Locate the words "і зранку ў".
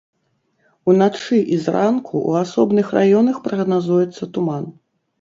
1.57-2.49